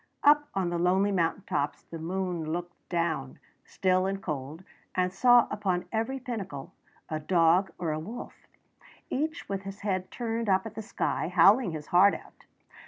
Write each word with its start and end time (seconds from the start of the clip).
Up 0.23 0.47
on 0.55 0.71
the 0.71 0.79
lonely 0.79 1.11
mountain 1.11 1.43
tops 1.43 1.83
the 1.83 1.99
moon 1.99 2.51
looked 2.51 2.75
down, 2.89 3.37
still 3.63 4.07
and 4.07 4.19
cold, 4.19 4.63
and 4.95 5.13
saw 5.13 5.47
upon 5.51 5.85
every 5.91 6.19
pinnacle 6.19 6.73
a 7.07 7.19
dog 7.19 7.69
or 7.77 7.91
a 7.91 7.99
wolf, 7.99 8.47
each 9.11 9.47
with 9.47 9.61
his 9.61 9.81
head 9.81 10.09
turned 10.09 10.49
up 10.49 10.65
at 10.65 10.73
the 10.73 10.81
sky, 10.81 11.27
howling 11.27 11.73
his 11.73 11.85
heart 11.93 12.15
out. 12.15 12.45